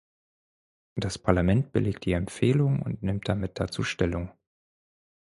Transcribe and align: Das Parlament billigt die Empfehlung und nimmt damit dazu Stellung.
Das 0.95 1.19
Parlament 1.19 1.73
billigt 1.73 2.05
die 2.05 2.13
Empfehlung 2.13 2.81
und 2.81 3.03
nimmt 3.03 3.29
damit 3.29 3.59
dazu 3.59 3.83
Stellung. 3.83 4.31